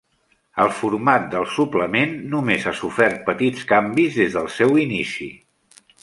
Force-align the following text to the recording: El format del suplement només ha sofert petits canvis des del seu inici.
El 0.63 0.69
format 0.75 1.25
del 1.33 1.43
suplement 1.57 2.15
només 2.31 2.65
ha 2.65 2.73
sofert 2.79 3.21
petits 3.27 3.67
canvis 3.73 4.17
des 4.23 4.39
del 4.39 4.49
seu 4.55 4.73
inici. 4.85 5.29